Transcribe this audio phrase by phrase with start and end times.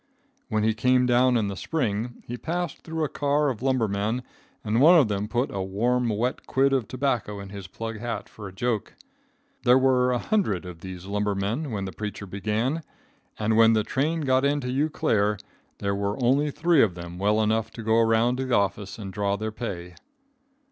[0.49, 4.23] When he came down in the spring, he passed through a car of lumbermen
[4.63, 8.27] and one of them put a warm, wet quid of tobacco in his plug hat
[8.27, 8.95] for a joke.
[9.61, 12.81] There were a hundred of these lumbermen when the preacher began,
[13.37, 15.37] and when the train got into Eau Claire
[15.77, 19.13] there were only three of them well enough to go around to the office and
[19.13, 19.93] draw their pay.